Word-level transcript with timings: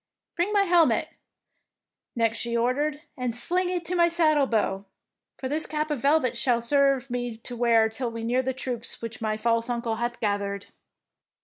Bring 0.35 0.51
my 0.51 0.63
helmet,'^ 0.63 1.09
next 2.15 2.39
she 2.39 2.57
or 2.57 2.73
dered," 2.73 3.01
and 3.19 3.35
sling 3.35 3.69
it 3.69 3.85
to 3.85 3.93
my 3.95 4.07
saddle 4.07 4.47
bow, 4.47 4.85
for 5.37 5.47
this 5.47 5.67
cap 5.67 5.91
of 5.91 5.99
velvet 5.99 6.35
shall 6.35 6.59
serve 6.59 7.11
me 7.11 7.37
to 7.37 7.55
wear 7.55 7.87
till 7.87 8.09
we 8.09 8.23
near 8.23 8.41
the 8.41 8.51
troops 8.51 8.99
which 9.03 9.21
my 9.21 9.37
false 9.37 9.69
uncle 9.69 9.97
hath 9.97 10.19
gathered. 10.19 10.65